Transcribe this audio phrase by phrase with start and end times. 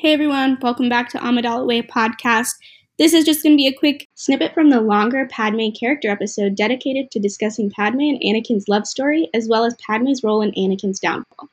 [0.00, 2.52] Hey everyone, welcome back to Amidala Way podcast.
[2.98, 6.54] This is just going to be a quick snippet from the longer Padme character episode
[6.54, 11.00] dedicated to discussing Padme and Anakin's love story, as well as Padme's role in Anakin's
[11.00, 11.48] downfall.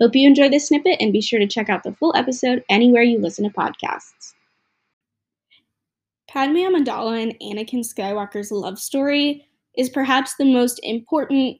[0.00, 3.02] Hope you enjoy this snippet and be sure to check out the full episode anywhere
[3.02, 4.32] you listen to podcasts.
[6.30, 9.44] Padme Amidala and Anakin Skywalker's love story
[9.76, 11.58] is perhaps the most important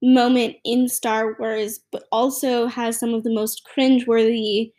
[0.00, 4.72] moment in Star Wars, but also has some of the most cringeworthy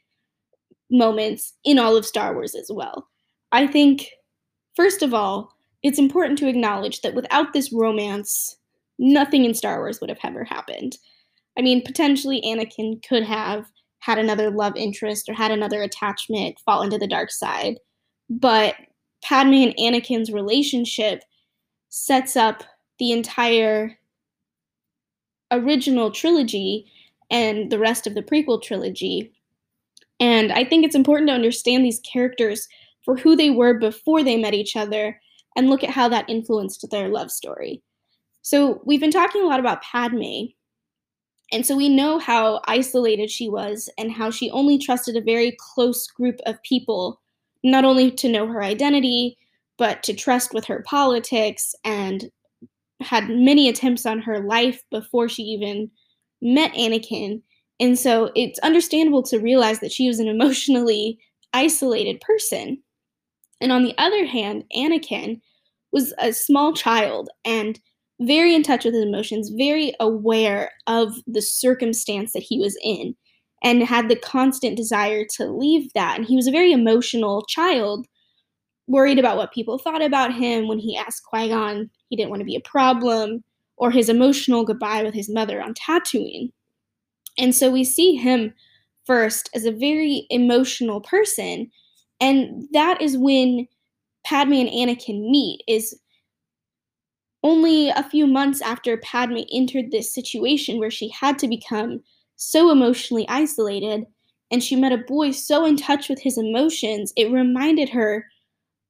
[0.89, 3.07] moments in all of Star Wars as well.
[3.51, 4.09] I think,
[4.75, 5.51] first of all,
[5.83, 8.57] it's important to acknowledge that without this romance,
[8.99, 10.97] nothing in Star Wars would have ever happened.
[11.57, 13.65] I mean, potentially Anakin could have
[13.99, 17.77] had another love interest or had another attachment fall into the dark side,
[18.29, 18.75] but
[19.23, 21.23] Padme and Anakin's relationship
[21.89, 22.63] sets up
[22.99, 23.97] the entire
[25.51, 26.85] original trilogy
[27.29, 29.33] and the rest of the prequel trilogy
[30.19, 32.67] and I think it's important to understand these characters
[33.03, 35.19] for who they were before they met each other
[35.55, 37.81] and look at how that influenced their love story.
[38.41, 40.47] So, we've been talking a lot about Padme.
[41.51, 45.55] And so we know how isolated she was and how she only trusted a very
[45.57, 47.21] close group of people,
[47.63, 49.37] not only to know her identity,
[49.77, 52.29] but to trust with her politics and
[52.99, 55.89] had many attempts on her life before she even
[56.41, 57.41] met Anakin
[57.79, 61.19] and so it's understandable to realize that she was an emotionally
[61.53, 62.81] isolated person.
[63.61, 65.41] And on the other hand, Anakin
[65.91, 67.79] was a small child and
[68.19, 73.15] very in touch with his emotions, very aware of the circumstance that he was in,
[73.63, 76.17] and had the constant desire to leave that.
[76.17, 78.07] And he was a very emotional child,
[78.87, 82.39] worried about what people thought about him when he asked Qui Gon he didn't want
[82.39, 83.43] to be a problem,
[83.77, 86.51] or his emotional goodbye with his mother on Tatooine.
[87.37, 88.53] And so we see him
[89.05, 91.71] first as a very emotional person.
[92.19, 93.67] And that is when
[94.25, 95.97] Padme and Anakin meet, is
[97.43, 102.01] only a few months after Padme entered this situation where she had to become
[102.35, 104.05] so emotionally isolated
[104.51, 108.25] and she met a boy so in touch with his emotions, it reminded her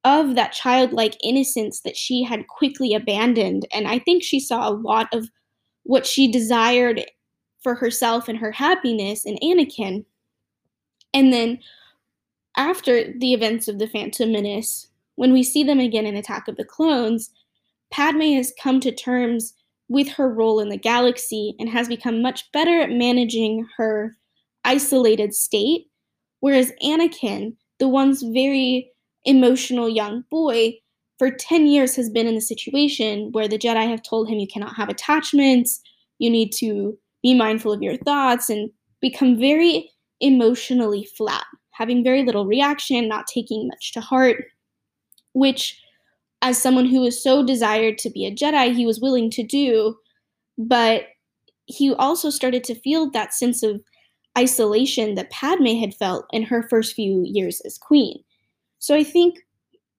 [0.03, 3.67] of that childlike innocence that she had quickly abandoned.
[3.73, 5.29] And I think she saw a lot of
[5.83, 7.05] what she desired
[7.61, 10.05] for herself and her happiness in Anakin.
[11.13, 11.59] And then
[12.55, 16.57] after the events of the Phantom Menace, when we see them again in Attack of
[16.57, 17.31] the Clones,
[17.91, 19.53] Padme has come to terms
[19.89, 24.15] with her role in the galaxy and has become much better at managing her
[24.65, 25.87] isolated state,
[26.41, 28.91] whereas Anakin, the once very
[29.25, 30.73] emotional young boy,
[31.17, 34.47] for 10 years has been in a situation where the Jedi have told him you
[34.47, 35.81] cannot have attachments,
[36.19, 38.69] you need to be mindful of your thoughts and
[39.01, 44.45] become very emotionally flat, having very little reaction, not taking much to heart,
[45.33, 45.79] which,
[46.41, 49.95] as someone who was so desired to be a Jedi, he was willing to do.
[50.57, 51.03] But
[51.65, 53.81] he also started to feel that sense of
[54.37, 58.23] isolation that Padme had felt in her first few years as queen.
[58.79, 59.39] So I think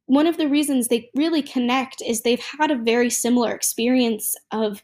[0.07, 4.83] one of the reasons they really connect is they've had a very similar experience of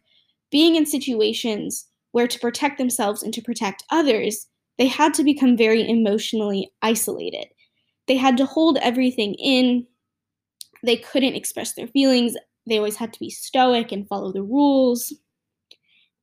[0.51, 4.47] being in situations where to protect themselves and to protect others,
[4.79, 7.47] they had to become very emotionally isolated.
[8.07, 9.85] They had to hold everything in.
[10.85, 12.37] They couldn't express their feelings.
[12.69, 15.13] They always had to be stoic and follow the rules.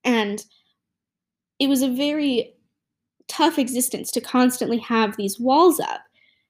[0.05, 0.41] And
[1.59, 2.53] it was a very
[3.27, 5.99] tough existence to constantly have these walls up.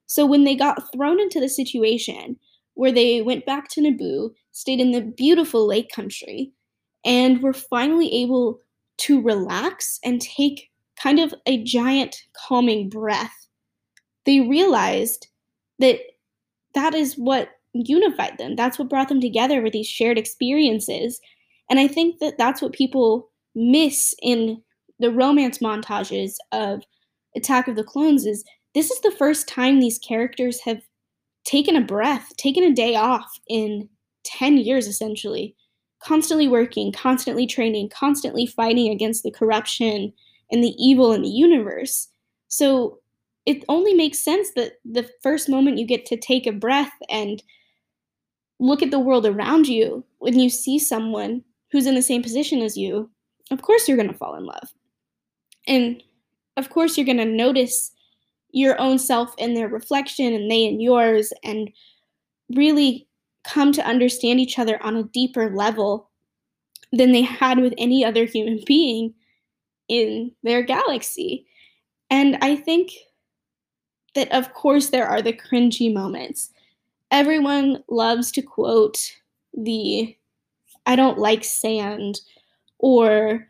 [0.05, 2.37] So when they got thrown into the situation
[2.75, 6.51] where they went back to Naboo, stayed in the beautiful lake country,
[7.03, 8.59] and were finally able
[9.01, 10.69] to relax and take
[11.01, 13.47] kind of a giant calming breath,
[14.25, 15.27] they realized
[15.79, 15.99] that
[16.75, 18.55] that is what unified them.
[18.55, 21.19] That's what brought them together with these shared experiences.
[21.69, 24.61] And I think that that's what people miss in
[24.99, 26.83] the romance montages of
[27.35, 28.43] Attack of the Clones is
[28.75, 30.81] this is the first time these characters have
[31.43, 33.89] taken a breath, taken a day off in
[34.23, 35.55] 10 years essentially
[36.03, 40.11] constantly working, constantly training, constantly fighting against the corruption
[40.51, 42.09] and the evil in the universe.
[42.47, 42.99] So
[43.45, 47.41] it only makes sense that the first moment you get to take a breath and
[48.59, 52.61] look at the world around you, when you see someone who's in the same position
[52.61, 53.09] as you,
[53.49, 54.73] of course you're going to fall in love.
[55.67, 56.03] And
[56.57, 57.91] of course you're going to notice
[58.51, 61.71] your own self in their reflection and they in yours and
[62.55, 63.07] really
[63.43, 66.09] come to understand each other on a deeper level
[66.91, 69.13] than they had with any other human being
[69.87, 71.45] in their galaxy.
[72.09, 72.91] And I think
[74.15, 76.51] that of course there are the cringy moments.
[77.11, 79.13] Everyone loves to quote
[79.53, 80.15] the
[80.85, 82.21] I don't like sand
[82.79, 83.47] or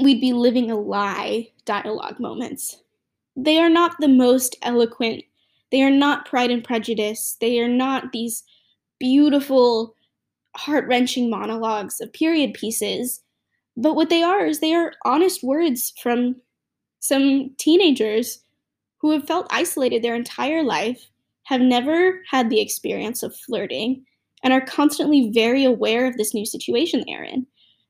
[0.00, 2.78] we'd be living a lie dialogue moments.
[3.36, 5.24] They are not the most eloquent.
[5.72, 7.36] They are not Pride and Prejudice.
[7.40, 8.44] They are not these
[9.00, 9.96] beautiful,
[10.56, 13.22] heart wrenching monologues of period pieces.
[13.76, 16.36] But what they are is they are honest words from
[17.00, 18.44] some teenagers
[18.98, 21.08] who have felt isolated their entire life,
[21.44, 24.04] have never had the experience of flirting,
[24.44, 27.46] and are constantly very aware of this new situation they're in.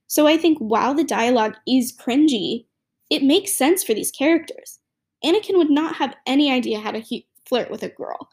[0.07, 2.67] So I think while the dialogue is cringy,
[3.11, 4.79] it makes sense for these characters.
[5.25, 8.31] Anakin would not have any idea how to he- flirt with a girl.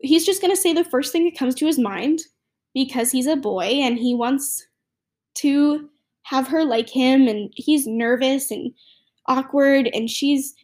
[0.00, 2.18] He's just going to say the first thing that comes to his mind
[2.74, 4.66] because he's a boy and he wants
[5.36, 5.88] to
[6.24, 8.72] have her like him and he's nervous and
[9.28, 10.56] awkward and she's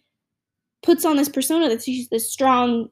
[0.82, 2.88] puts on this persona that she's this strong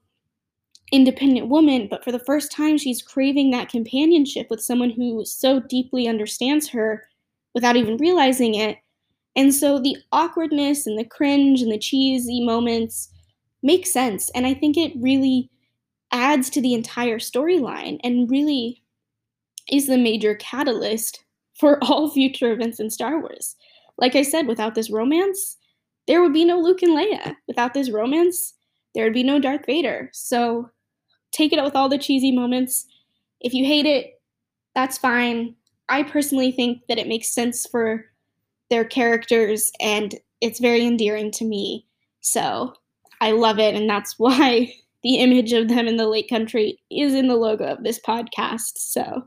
[0.93, 5.59] independent woman but for the first time she's craving that companionship with someone who so
[5.61, 7.03] deeply understands her
[7.55, 8.79] without even realizing it
[9.35, 13.11] and so the awkwardness and the cringe and the cheesy moments
[13.63, 15.51] make sense and i think it really
[16.13, 18.83] adds to the entire storyline and really
[19.71, 21.25] is the major catalyst
[21.55, 23.57] for all future events in star wars
[23.99, 25.59] like i said without this romance
[26.11, 27.37] there would be no Luke and Leia.
[27.47, 28.55] Without this romance,
[28.95, 30.11] there would be no Darth Vader.
[30.13, 30.69] So
[31.31, 32.85] take it out with all the cheesy moments.
[33.41, 34.21] If you hate it,
[34.75, 35.55] that's fine.
[35.89, 38.07] I personally think that it makes sense for
[38.71, 41.87] their characters and it's very endearing to me.
[42.23, 42.75] So
[43.21, 44.73] I love it, and that's why
[45.03, 48.73] the image of them in the lake country is in the logo of this podcast.
[48.77, 49.23] So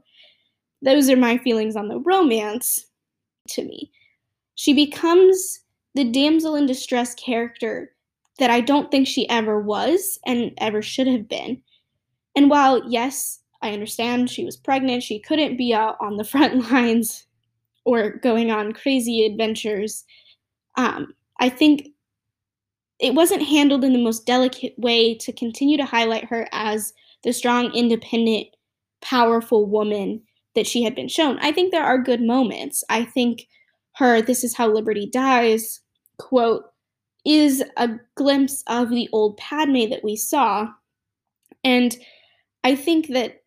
[0.82, 2.86] those are my feelings on the romance
[3.50, 3.92] to me.
[4.56, 5.62] She becomes
[5.96, 7.92] the damsel in distress character
[8.40, 11.62] that I don't think she ever was and ever should have been.
[12.36, 16.72] And while, yes, I understand she was pregnant, she couldn't be out on the front
[16.72, 17.26] lines
[17.86, 20.04] or going on crazy adventures.
[20.78, 21.90] Um, I think
[23.04, 27.34] it wasn't handled in the most delicate way to continue to highlight her as the
[27.34, 28.48] strong, independent,
[29.02, 30.22] powerful woman
[30.56, 31.38] that she had been shown.
[31.40, 32.82] I think there are good moments.
[32.88, 33.50] I think
[33.96, 35.82] her This Is How Liberty Dies
[36.18, 36.64] quote
[37.26, 40.70] is a glimpse of the old Padme that we saw.
[41.62, 41.94] And
[42.64, 43.44] I think that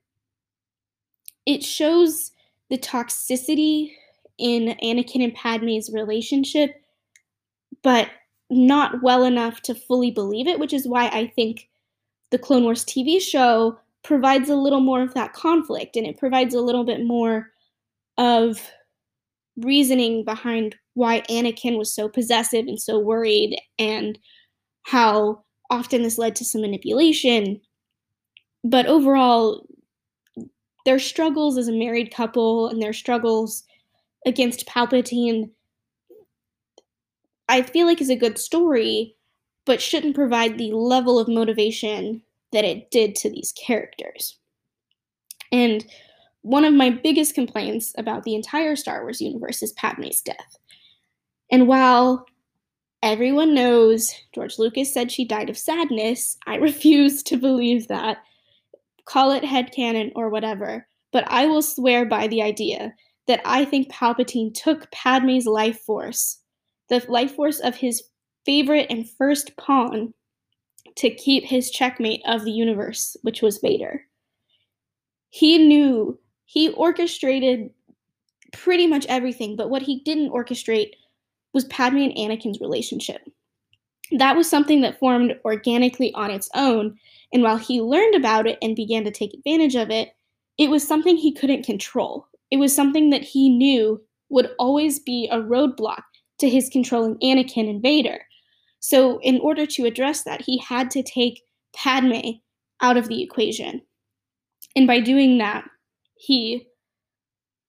[1.46, 2.32] it shows
[2.68, 3.92] the toxicity
[4.36, 6.74] in Anakin and Padme's relationship,
[7.82, 8.10] but
[8.50, 11.68] not well enough to fully believe it, which is why I think
[12.30, 16.54] the Clone Wars TV show provides a little more of that conflict and it provides
[16.54, 17.50] a little bit more
[18.18, 18.60] of
[19.56, 24.18] reasoning behind why Anakin was so possessive and so worried, and
[24.84, 27.60] how often this led to some manipulation.
[28.64, 29.66] But overall,
[30.84, 33.64] their struggles as a married couple and their struggles
[34.24, 35.50] against Palpatine,
[37.48, 39.16] I feel like is a good story,
[39.64, 42.22] but shouldn't provide the level of motivation
[42.52, 44.38] that it did to these characters.
[45.52, 45.84] And
[46.42, 50.56] one of my biggest complaints about the entire Star Wars universe is Padme's death.
[51.50, 52.26] And while
[53.02, 58.18] everyone knows George Lucas said she died of sadness, I refuse to believe that.
[59.04, 62.92] Call it headcanon or whatever, but I will swear by the idea
[63.26, 66.38] that I think Palpatine took Padme's life force,
[66.88, 68.02] the life force of his
[68.44, 70.14] favorite and first pawn,
[70.96, 74.02] to keep his checkmate of the universe, which was Vader.
[75.30, 77.70] He knew he orchestrated
[78.52, 80.92] pretty much everything, but what he didn't orchestrate
[81.52, 83.20] was Padme and Anakin's relationship.
[84.12, 86.96] That was something that formed organically on its own,
[87.32, 90.14] and while he learned about it and began to take advantage of it,
[90.58, 92.26] it was something he couldn't control.
[92.50, 96.02] It was something that he knew would always be a roadblock
[96.38, 98.20] to his controlling Anakin and Vader.
[98.80, 101.42] So, in order to address that, he had to take
[101.74, 102.38] Padme
[102.80, 103.82] out of the equation.
[104.74, 105.64] And by doing that,
[106.14, 106.68] he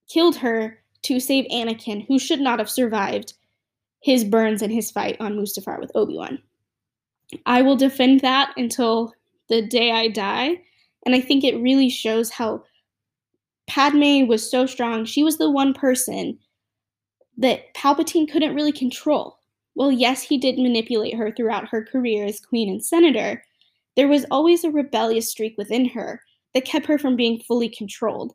[0.10, 3.34] killed her to save Anakin, who should not have survived
[4.02, 6.40] his burns and his fight on Mustafar with Obi-Wan.
[7.46, 9.14] I will defend that until
[9.50, 10.62] the day I die,
[11.06, 12.64] and I think it really shows how
[13.68, 15.06] Padme was so strong.
[15.06, 16.40] She was the one person
[17.38, 19.40] that Palpatine couldn't really control.
[19.76, 23.44] Well, yes, he did manipulate her throughout her career as queen and senator.
[23.96, 26.22] There was always a rebellious streak within her
[26.54, 28.34] that kept her from being fully controlled.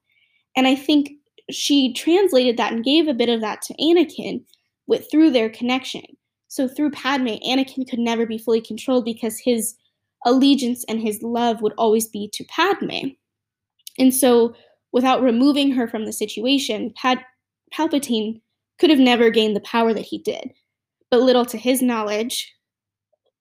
[0.56, 1.10] And I think
[1.50, 4.44] she translated that and gave a bit of that to Anakin
[4.86, 6.04] with through their connection.
[6.48, 9.74] So through Padme, Anakin could never be fully controlled because his
[10.24, 13.08] allegiance and his love would always be to Padme.
[13.98, 14.54] And so
[14.92, 17.24] without removing her from the situation, Pad-
[17.74, 18.40] Palpatine
[18.82, 20.52] could have never gained the power that he did.
[21.08, 22.52] But little to his knowledge,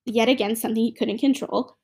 [0.06, 1.76] yet again something he couldn't control,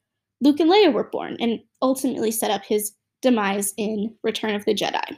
[0.42, 2.92] Luke and Leia were born and ultimately set up his
[3.24, 5.18] demise in Return of the Jedi.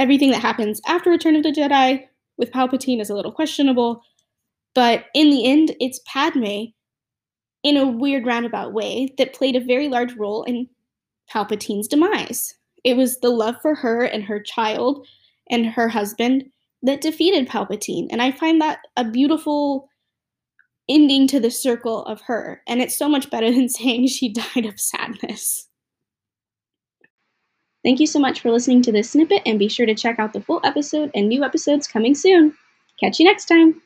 [0.00, 2.02] Everything that happens after Return of the Jedi
[2.38, 4.02] with Palpatine is a little questionable,
[4.74, 6.64] but in the end, it's Padme,
[7.62, 10.68] in a weird roundabout way, that played a very large role in
[11.32, 12.52] Palpatine's demise.
[12.82, 15.06] It was the love for her and her child
[15.48, 16.50] and her husband
[16.86, 18.06] that defeated Palpatine.
[18.10, 19.88] And I find that a beautiful
[20.88, 22.62] ending to the circle of her.
[22.66, 25.68] And it's so much better than saying she died of sadness.
[27.84, 30.32] Thank you so much for listening to this snippet, and be sure to check out
[30.32, 32.52] the full episode and new episodes coming soon.
[32.98, 33.80] Catch you next time.